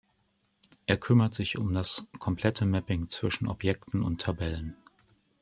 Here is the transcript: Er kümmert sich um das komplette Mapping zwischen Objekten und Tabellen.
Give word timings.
Er 0.87 0.97
kümmert 0.97 1.35
sich 1.35 1.59
um 1.59 1.75
das 1.75 2.07
komplette 2.17 2.65
Mapping 2.65 3.09
zwischen 3.09 3.47
Objekten 3.47 4.01
und 4.01 4.19
Tabellen. 4.19 4.75